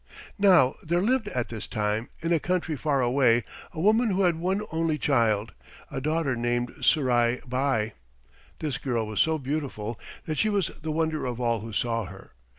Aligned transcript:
Now 0.39 0.77
there 0.81 0.99
lived 1.03 1.27
at 1.27 1.49
this 1.49 1.67
time, 1.67 2.09
in 2.23 2.33
a 2.33 2.39
country 2.39 2.75
far 2.75 3.03
away, 3.03 3.43
a 3.71 3.79
woman 3.79 4.09
who 4.09 4.23
had 4.23 4.37
one 4.39 4.63
only 4.71 4.97
child, 4.97 5.53
a 5.91 6.01
daughter 6.01 6.35
named 6.35 6.73
Surai 6.81 7.39
Bai. 7.47 7.93
This 8.57 8.79
girl 8.79 9.05
was 9.05 9.19
so 9.21 9.37
beautiful 9.37 9.99
that 10.25 10.39
she 10.39 10.49
was 10.49 10.71
the 10.81 10.91
wonder 10.91 11.27
of 11.27 11.39
all 11.39 11.59
who 11.59 11.71
saw 11.71 12.05
her. 12.05 12.33